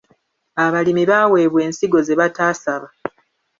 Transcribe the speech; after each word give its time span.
Abalimi 0.65 1.03
baaweebwa 1.09 1.59
ensigo 1.67 1.99
ze 2.05 2.13
bataasaba. 2.19 2.87